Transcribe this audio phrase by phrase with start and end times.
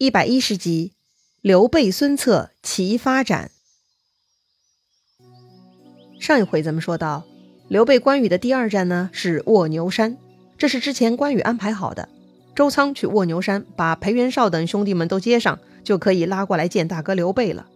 [0.00, 0.92] 一百一十集，
[1.40, 3.50] 刘备孙策齐发展。
[6.20, 7.24] 上一回咱们说到，
[7.66, 10.16] 刘备关羽的第二站呢是卧牛山，
[10.56, 12.08] 这是之前关羽安排好的。
[12.54, 17.66] 周仓去卧牛山，把裴元绍等兄弟们都接上，就可以拉过来见大哥刘备了。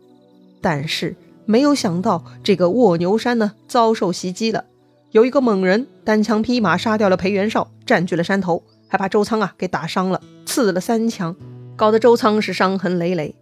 [0.61, 4.67] 但是没有想到，这个卧牛山呢遭受袭击了，
[5.11, 11.35] 有一个猛人单枪匹马杀掉了裴元绍，占据了山头，还把周仓啊给打伤了，刺了三枪。
[11.83, 13.35] 搞得周仓是伤痕累累，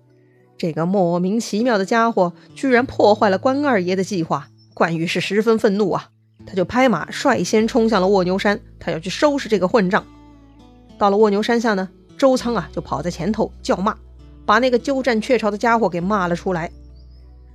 [0.57, 6.09] 这个莫名其妙的家伙居然破坏了关二爷的计划，关羽是十分愤怒啊！
[6.47, 10.03] 他就拍马率先冲向了卧牛山，他要去收拾这个混账。
[10.97, 13.95] 到了卧牛山下呢，周仓啊就跑在前头叫骂，
[14.47, 16.73] 把那个鸠占鹊巢的家伙给骂了出来。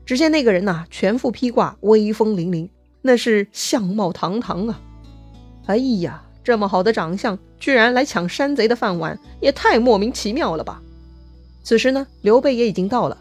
[0.06, 2.70] 只见那个人呐，全副披挂，威风凛凛，
[3.02, 4.80] 那是相貌堂堂啊！
[5.66, 6.22] 哎呀！
[6.44, 10.80] 这么好的长相，居然来抢山贼的饭碗，也太莫名其妙了吧！
[11.64, 13.18] 此时呢，刘备也已经到了。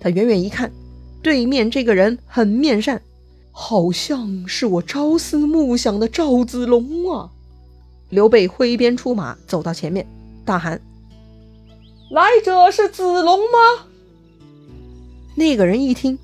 [0.00, 0.72] 他远远一看，
[1.22, 3.02] 对面这个人很面善，
[3.50, 7.28] 好像是我朝思暮想的赵子龙啊！
[8.08, 10.06] 刘备挥鞭出马，走到前面，
[10.46, 10.80] 大喊
[12.10, 13.88] ：“来者是子龙吗？”
[15.36, 16.18] 那个人一听，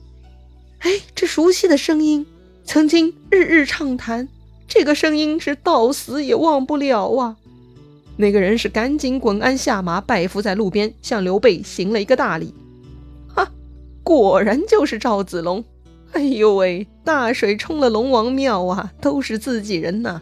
[0.78, 2.26] 哎，这熟悉的声音，
[2.64, 4.26] 曾经日日畅谈。
[4.66, 7.36] 这个声音是到死也忘不了啊！
[8.20, 12.52] 那个人是赶紧滚鞍下马，拜伏在路边，向刘备行了一个大礼。
[13.28, 13.48] 哈，
[14.02, 15.64] 果然就是赵子龙！
[16.12, 20.20] 哎呦喂，大水冲了龙王庙啊，都是自己人呐！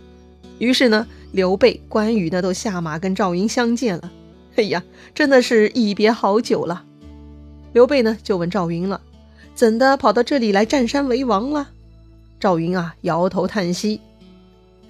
[0.58, 4.12] 于是呢，刘备、关羽呢都下马跟赵云相见了。
[4.56, 6.84] 哎呀，真的是一别好久了。
[7.72, 9.00] 刘备呢就问赵云了
[9.55, 11.70] ：“怎的跑到这里来占山为王了？”
[12.39, 14.00] 赵云啊摇头叹息。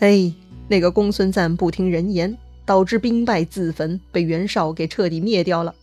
[0.00, 0.32] 哎，
[0.66, 5.74] 那个公孙瓒不听人言，导致兵败自焚，被袁绍给彻底灭掉了。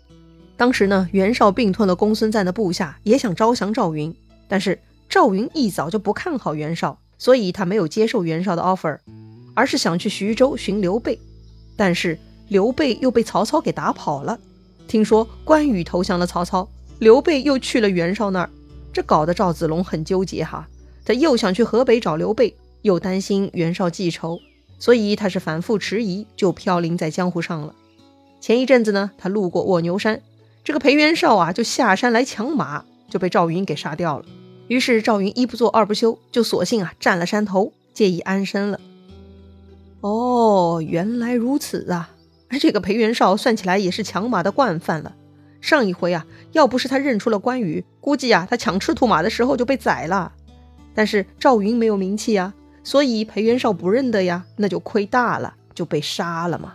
[0.55, 4.13] 当时呢，袁绍并吞了公孙瓒的部下，也想招降赵云，
[4.47, 4.77] 但是
[5.09, 8.99] 赵云一早就不看好袁绍，所以他没有接受袁绍的 offer，
[9.55, 11.17] 而是想去徐州寻刘备。
[11.75, 14.39] 但是刘备又被曹操给打跑了。
[14.87, 16.67] 听说关羽投降了曹操，
[16.99, 18.49] 刘备又去了袁绍那儿，
[18.91, 20.67] 这搞得赵子龙很纠结哈，
[21.05, 22.55] 他又想去河北找刘备。
[22.83, 24.37] 又担心袁绍记仇，
[24.79, 27.73] 所以他是反复迟疑，就飘零在江湖上了。
[28.41, 30.21] 前一阵子呢，他路过卧牛山，
[30.63, 34.25] 这个裴元绍啊就下山来抢马，就被赵云给杀掉了。
[34.67, 38.79] 于是赵云一不做二不休，就索性啊占了山头，借以安身了。
[40.01, 42.11] 哦，原来如此啊！
[42.49, 45.15] 哎，这个裴元绍算起来也是抢马的惯犯了。
[45.61, 50.33] 上一回啊，要不是他认出了关羽，估计啊他抢赤兔马的时候就被宰了。
[50.93, 52.53] 但是赵云没有名气呀。
[52.83, 56.73] 所以裴元绍不认得呀，那就亏大了，就被杀了嘛。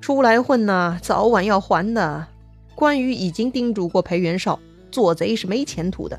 [0.00, 2.26] 出来混呐，早晚要还的。
[2.74, 4.58] 关羽已经叮嘱过裴元绍，
[4.90, 6.18] 做贼是没前途的。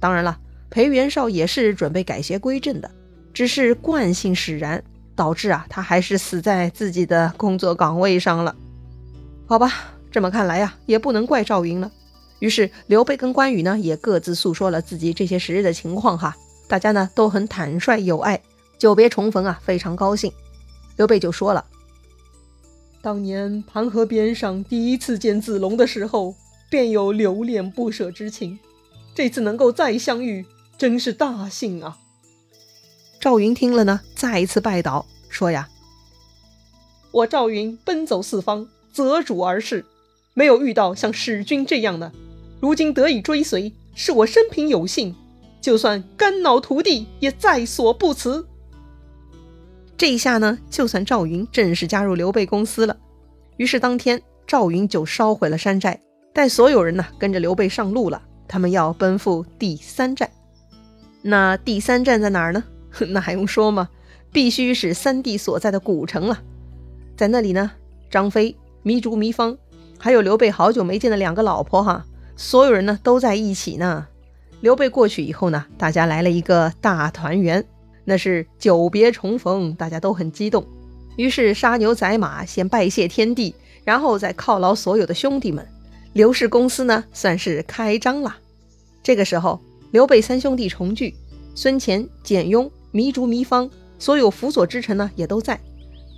[0.00, 0.38] 当然了，
[0.70, 2.90] 裴元绍也是准备改邪归正的，
[3.34, 4.82] 只是惯性使然，
[5.14, 8.56] 导致啊，他还是死在自己的工作岗位上了。
[9.46, 9.72] 好吧，
[10.10, 11.90] 这么看来呀，也不能怪赵云了。
[12.38, 16.34] 于是刘备跟关羽呢，也各自诉说了自己这些时日的情况哈，
[16.66, 18.40] 大家呢都很坦率友爱。
[18.80, 20.32] 久别重逢啊，非常高兴。
[20.96, 21.66] 刘备就说了
[23.02, 26.34] ：“当年盘河边上第一次见子龙的时候，
[26.70, 28.58] 便有留恋不舍之情。
[29.14, 30.46] 这次能够再相遇，
[30.78, 31.98] 真是大幸啊！”
[33.20, 35.68] 赵云听了呢，再一次拜倒，说：“呀，
[37.10, 39.84] 我赵云奔走四方，择主而事，
[40.32, 42.10] 没有遇到像使君这样的。
[42.60, 45.14] 如今得以追随，是我生平有幸，
[45.60, 48.46] 就算肝脑涂地，也在所不辞。”
[50.00, 52.96] 这一下呢，就算赵云正式加入刘备公司了。
[53.58, 56.00] 于是当天，赵云就烧毁了山寨，
[56.32, 58.22] 带所有人呢跟着刘备上路了。
[58.48, 60.30] 他们要奔赴第三站。
[61.20, 62.64] 那第三站在哪儿呢？
[63.10, 63.90] 那还用说吗？
[64.32, 66.40] 必须是三弟所在的古城了。
[67.14, 67.70] 在那里呢，
[68.08, 69.58] 张飞、糜竺、糜芳，
[69.98, 74.06] 还有刘备好久没见的两个老婆哈，所有人呢都在一起呢。
[74.62, 77.62] 刘备过去以后呢，大家来了一个大团圆。
[78.10, 80.66] 那是久别重逢，大家都很激动，
[81.14, 83.54] 于是杀牛宰马，先拜谢天地，
[83.84, 85.64] 然后再犒劳所有的兄弟们。
[86.12, 88.36] 刘氏公司呢，算是开张了。
[89.00, 89.60] 这个时候，
[89.92, 91.14] 刘备三兄弟重聚，
[91.54, 95.60] 孙乾、简雍、糜竺、糜芳，所有辅佐之臣呢，也都在。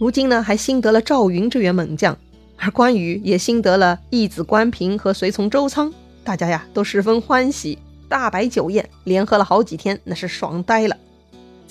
[0.01, 2.17] 如今呢，还新得了赵云这员猛将，
[2.57, 5.93] 而关羽也新得了义子关平和随从周仓，
[6.25, 7.77] 大家呀都十分欢喜，
[8.09, 10.97] 大摆酒宴，连喝了好几天，那是爽呆了。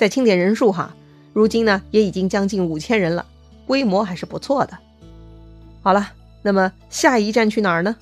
[0.02, 0.96] 再清点人数哈，
[1.32, 3.24] 如今呢也已经将近五千人了，
[3.68, 4.76] 规模还是不错的。
[5.84, 7.96] 好了，那么下一站去哪儿呢？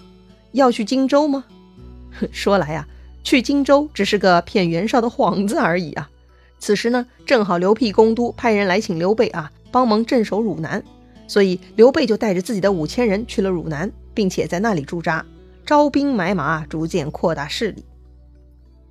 [0.54, 1.44] 要去荆州吗？
[2.32, 2.88] 说来呀，
[3.22, 6.10] 去荆州只是个骗袁绍的幌子而已啊。
[6.58, 10.82] 此时呢，正好刘辟公都派人来请刘备啊，帮忙镇守汝南，
[11.28, 15.26] 所以刘备就带着自己的五千人去了汝南，并且在那里驻扎，
[15.66, 17.84] 招兵买马，逐渐扩大势力。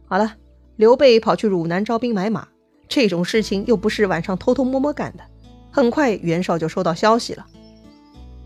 [0.04, 0.34] 好了，
[0.76, 2.46] 刘备跑去汝南招兵买马，
[2.88, 5.24] 这种事情又不是晚上偷偷摸摸干的。
[5.70, 7.46] 很快，袁绍就收到消息了。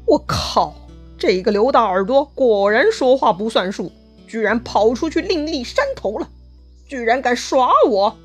[0.05, 0.75] 我靠，
[1.17, 3.91] 这个刘大耳朵果然说话不算数，
[4.27, 6.29] 居然跑出去另立山头了，
[6.89, 8.17] 居然敢耍我！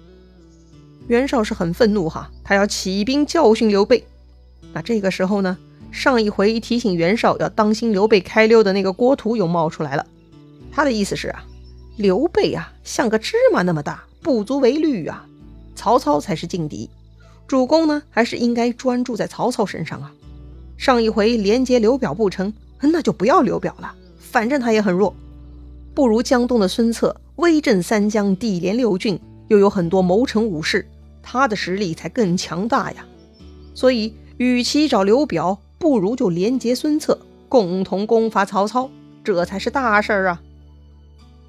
[1.07, 4.03] 袁绍是很愤怒哈，他要起兵教训刘备。
[4.73, 5.57] 那这个时候呢，
[5.91, 10.05] 上一回提醒袁绍要当心刘备开溜的那个郭图又冒出来了，
[10.71, 11.45] 他的意思是啊。
[11.95, 15.25] 刘备啊，像个芝麻那么大，不足为虑啊！
[15.77, 16.89] 曹操才是劲敌，
[17.47, 20.11] 主公呢，还是应该专注在曹操身上啊！
[20.75, 22.51] 上一回连接刘表不成，
[22.81, 25.15] 那就不要刘表了，反正他也很弱，
[25.93, 29.19] 不如江东的孙策，威震三江，地连六郡，
[29.49, 30.85] 又有很多谋臣武士，
[31.21, 33.05] 他的实力才更强大呀！
[33.75, 38.89] 所以，与其找刘表，不如就连接孙策，共同攻伐曹操，
[39.23, 40.41] 这才是大事儿啊！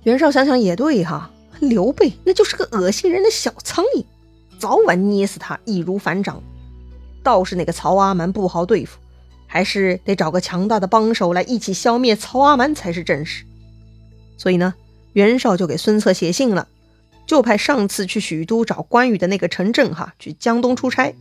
[0.05, 4.05] 袁绍想想也对哈，刘备那就是个恶心人的小苍蝇，
[4.59, 6.43] 早晚捏死他易如反掌。
[7.23, 8.99] 倒是那个曹阿瞒不好对付，
[9.47, 13.45] 还是得找个强大的帮手来一起消灭曹阿瞒才是正事。
[14.37, 14.75] 所以呢，
[15.13, 16.69] 袁绍就给孙策写信了，
[17.27, 21.15] 就派上次去许都找关羽的那个陈震哈去江东出差，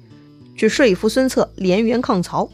[0.55, 2.49] 去说服孙策联袁抗曹。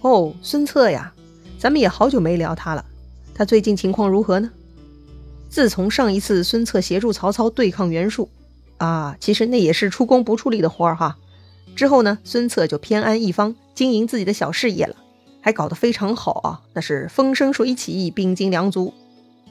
[0.00, 1.14] 哦，孙策呀，
[1.58, 2.84] 咱们也好久没聊他了，
[3.34, 4.50] 他最近情况如何呢？
[5.48, 8.28] 自从上一次孙策协助曹操对抗袁术，
[8.78, 11.16] 啊，其实那也是出工不出力的活儿哈。
[11.76, 14.96] 之后呢，孙策就偏安一方，经营自己的小事业了，
[15.40, 18.94] 还搞得非常好啊，那是风生水起，兵精粮足。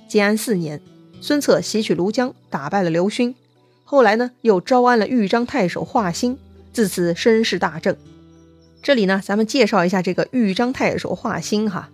[0.08, 0.82] 建安四年，
[1.20, 3.36] 孙策袭取庐江，打败了刘勋，
[3.84, 6.38] 后来呢，又招安了豫章太守华歆，
[6.72, 7.98] 自此声势大振。
[8.82, 11.90] 这里呢，咱们介绍一下这个豫章太守华歆哈，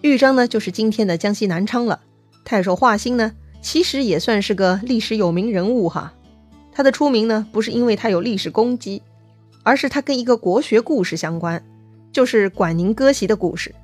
[0.00, 2.00] 豫章呢，就是今天的江西南昌了。
[2.44, 6.12] 太守华歆呢，其实也算是个历史有名人物哈。
[6.72, 9.02] 他的出名呢，不是因为他有历史功绩，
[9.62, 11.62] 而是他跟一个国学故事相关，
[12.10, 13.74] 就是管宁割席的故事。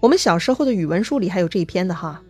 [0.00, 2.22] 我们小时候的语文书里还有这一篇的哈。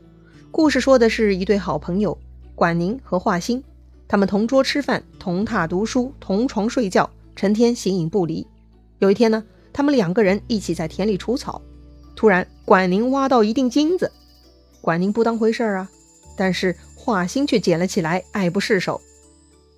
[0.50, 2.19] 故事说的是一对好朋友
[2.54, 3.62] 管宁和华歆，
[4.06, 8.46] 他们同桌吃饭，同榻读书，同床睡觉，成天形影不离。
[8.99, 11.62] 有一天呢，他们两个人一起在田里除草，
[12.14, 14.12] 突然管宁挖到一锭金子。
[14.82, 15.88] 管宁不当回事儿啊，
[16.37, 19.00] 但是华歆却捡了起来，爱不释手。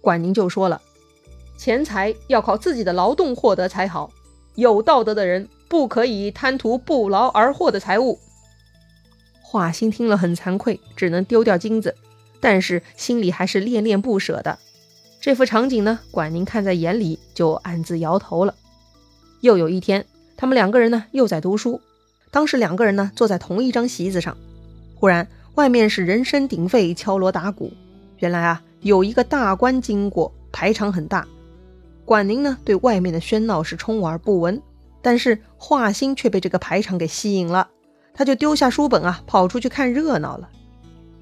[0.05, 0.81] 管宁就说了
[1.57, 4.13] ：“钱财要靠自己的劳动获得才好，
[4.55, 8.21] 有道德的人不可以贪图不劳而获的财物。”
[9.41, 11.95] 华歆听了很惭愧，只能丢掉金子，
[12.39, 14.59] 但是心里还是恋恋不舍的。
[15.23, 18.55] 这幅场景呢，管宁看在眼里，就暗自摇头了。
[19.41, 20.05] 又有一天，
[20.37, 21.81] 他们两个人呢，又在读书，
[22.31, 24.37] 当时两个人呢，坐在同一张席子上。
[24.97, 27.73] 忽然，外面是人声鼎沸，敲锣打鼓。
[28.19, 31.27] 原来啊，有一个大官经过，排场很大。
[32.05, 34.61] 管宁呢，对外面的喧闹是充耳不闻，
[35.01, 37.67] 但是华歆却被这个排场给吸引了，
[38.13, 40.51] 他就丢下书本啊，跑出去看热闹了。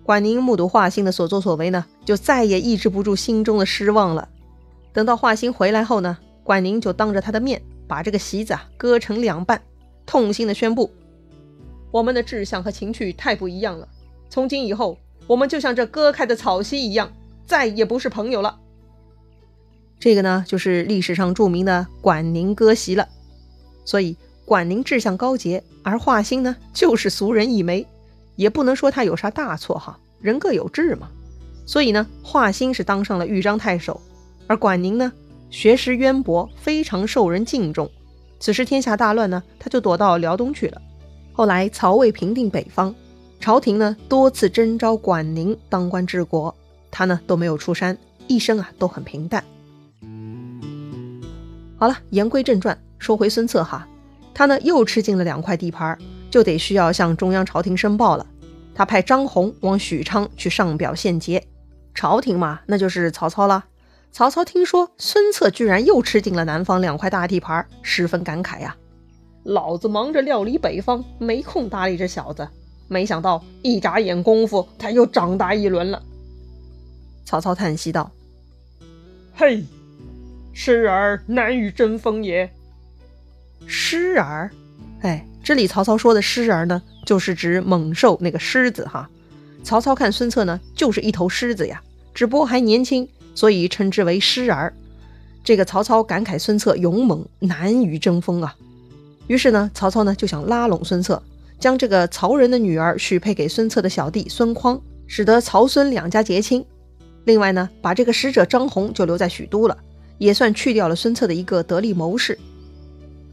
[0.02, 4.28] 管宁目睹华歆的所作所为呢，就再也抑制不住心中的失望了。
[4.92, 9.62] 等到华歆回来后呢，管宁就当着他的面把这个席子啊割成两半，
[10.04, 10.90] 痛心的宣布。
[11.92, 13.87] 我们的志向和情趣太不一样了，
[14.28, 17.12] 从今以后，我们就像这割开的草席一样，
[17.46, 18.58] 再也不是朋友了。
[19.99, 23.08] 这个呢，就是历史上著名的管宁割席了。
[23.84, 27.87] 所以，管宁志向高洁，而华歆呢，就是俗人一枚，
[28.37, 31.08] 也不能说他有啥大错哈，人各有志嘛。
[31.66, 34.00] 所以呢，华歆是当上了豫章太守，
[34.49, 35.12] 而管宁呢，
[35.50, 37.88] 学识渊博，非常受人敬重。
[38.40, 40.82] 此时天下大乱呢，他就躲到辽东去了。
[41.32, 42.92] 后来曹魏平定北方，
[43.38, 46.54] 朝廷呢多次征召管宁当官治国，
[46.92, 49.42] 他呢都没有出山，一生啊都很平淡。
[51.76, 53.88] 好了，言归正传，说回孙策哈，
[54.32, 55.99] 他呢又吃进了两块地盘，
[56.30, 58.25] 就得需要向中央朝廷申报了。
[58.75, 61.44] 他派张宏往许昌去上表献捷，
[61.94, 63.64] 朝廷嘛，那就是曹操了。
[64.12, 68.76] 曹操听说孙策居然又吃进了南方两块大地盘，十分感慨呀。
[69.44, 72.46] 老子忙着料理北方，没空搭理这小子。
[72.88, 76.02] 没想到一眨眼功夫，他又长大一轮了。
[77.25, 78.11] 曹操叹息道
[79.35, 79.64] ：“嘿，
[80.52, 82.50] 失而难与争锋也。
[83.67, 84.50] 狮儿，
[85.00, 89.09] 哎，这里曹操说的狮儿呢，就是指猛兽那个狮子哈。
[89.62, 91.81] 曹操看孙策呢，就是一头狮子呀，
[92.12, 94.75] 只不过还年轻，所以称之为狮儿。
[95.45, 98.55] 这个曹操感慨孙策勇猛难于争锋啊，
[99.29, 101.23] 于是呢，曹操呢就想拉拢孙策，
[101.59, 106.64] 将这个曹仁的女儿许配给孙策的小弟孙匡，使得曹孙两家结亲。
[107.25, 109.76] 另外呢，把这个使者张宏就留在许都了，
[110.19, 112.38] 也算去掉了孙策的一个得力谋士。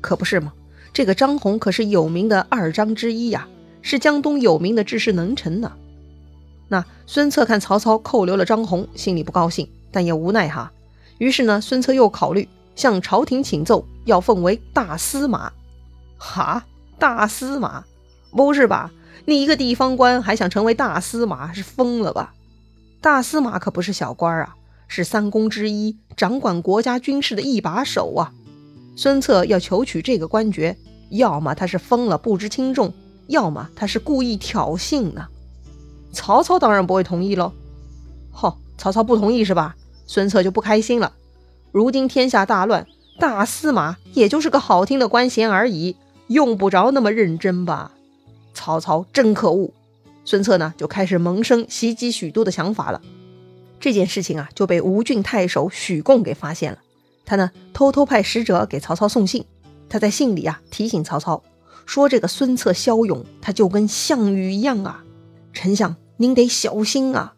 [0.02, 0.54] 可不是吗？
[0.94, 3.48] 这个张宏可是有名的二张之一呀，
[3.82, 5.72] 是江东有名的治世能臣呢。
[6.68, 10.72] 那孙策看曹操扣留了张宏，心里不高兴，但也无奈哈。
[11.18, 15.52] 于是呢，孙策又考虑向朝廷请奏，要奉为大司马。
[16.18, 16.66] 哈，
[16.98, 17.84] 大司马？
[18.32, 18.92] 不是吧？
[19.26, 22.34] 你一个地方官还想成为大司马，是疯了吧？
[23.02, 24.56] 大司马可不是小官儿啊，
[24.88, 28.34] 是三公之一，掌管国家军事的一把手啊。
[28.98, 30.78] 孙策要求取这个官爵，
[31.10, 32.94] 要么他是疯了不知轻重，
[33.28, 35.28] 要么他是故意挑衅呢。
[36.12, 37.54] 曹操当然不会同意喽。
[38.34, 39.76] 嚯，曹操不同意是吧？
[40.06, 41.14] 孙策就不开心了。
[41.72, 42.86] 如今天下大乱，
[43.18, 45.96] 大司马也就是个好听的官衔而已，
[46.28, 47.92] 用不着那么认真吧？
[48.54, 49.72] 曹操真可恶。
[50.30, 53.02] 孙策呢，就开始萌生袭击许都的想法了。
[53.80, 56.78] 这件事情啊，就被吴郡太守许贡给发现了。
[57.26, 59.44] 他呢，偷偷派使者给曹操送信。
[59.90, 61.42] 他在信里啊，提醒曹操
[61.88, 65.04] 说：“这个孙策骁勇，他就跟项羽一样啊，
[65.52, 67.34] 丞相您得小心啊。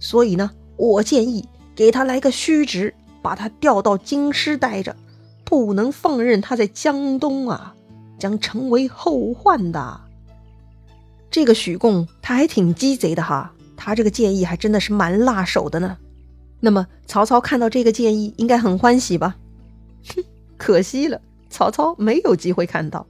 [0.00, 4.96] 所以呢，我建议。”给他来个虚职，把他调到京师待着，
[5.44, 7.76] 不能放任他在江东啊，
[8.18, 10.00] 将成为后患的。
[11.34, 15.98] 这个许贡他还挺鸡贼的哈，他这个建议还真的是蛮辣手的呢。
[16.60, 19.34] 那么曹操看到这个建议，应该很欢喜吧？
[20.14, 20.22] 哼，
[20.56, 23.04] 可惜了，曹操没有机会看到。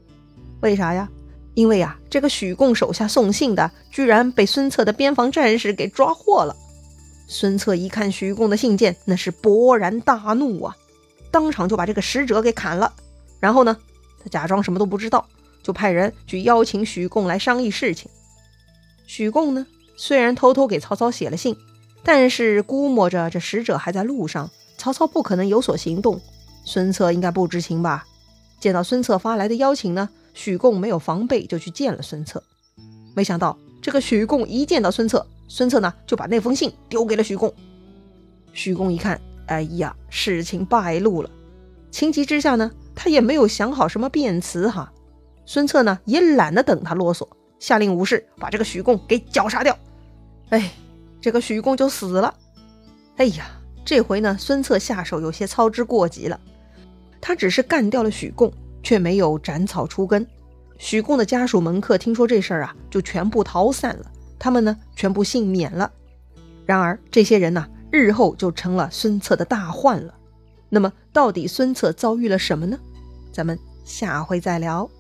[0.63, 1.07] 为啥呀？
[1.53, 6.57] 因为啊，这个许贡手下送信的，居然被孙策的边防战士给抓获了。
[7.29, 10.75] 孙策一看许贡的信件，那是勃然大怒啊，
[11.31, 12.91] 当场就把这个使者给砍了。
[13.39, 13.77] 然后呢，
[14.19, 15.29] 他假装什么都不知道，
[15.65, 18.09] 就派人去邀请许贡来商议事情。
[19.07, 19.67] 许贡呢，
[19.97, 21.57] 虽然偷偷给曹操写了信，
[22.05, 26.21] 但是估摸着这使者还在路上，曹操不可能有所行动。
[26.65, 28.07] 孙策应该不知情吧？
[28.61, 32.43] 见到孙策发来的邀请呢，许贡没有防备就去见了孙策。
[33.15, 35.27] 没想到这个许贡一见到孙策。
[35.47, 37.53] 孙策呢，就把那封信丢给了许贡。
[38.55, 41.29] 许贡一看，哎呀，事情败露了，
[41.91, 44.91] 情急之下呢，他也没有想好什么辩词哈。
[45.47, 49.77] 孙策呢，也懒得等他啰嗦，下令武士把这个许贡给绞杀掉。
[50.51, 50.73] 哎，
[51.21, 52.35] 这个许贡就死了。
[53.17, 53.47] 哎呀，
[53.85, 56.41] 这回呢，孙策下手有些操之过急了，
[57.21, 60.27] 他只是干掉了许贡，却没有斩草除根。
[60.79, 64.11] 许贡的家属门客听说这事儿啊，就全部逃散了。
[64.39, 65.91] 他们呢，全部幸免了。
[66.67, 70.15] 然而，这些人呢，日后就成了孙策的大患了。
[70.69, 72.79] 那么，到底孙策遭遇了什么呢？
[73.33, 74.91] 咱们下回再聊。